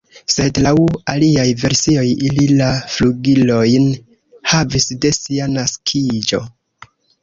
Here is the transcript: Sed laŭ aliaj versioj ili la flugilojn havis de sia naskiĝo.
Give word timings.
Sed 0.35 0.59
laŭ 0.67 0.71
aliaj 1.13 1.45
versioj 1.65 2.07
ili 2.29 2.47
la 2.63 2.71
flugilojn 2.95 3.89
havis 4.57 4.93
de 5.07 5.17
sia 5.23 5.55
naskiĝo. 5.57 6.47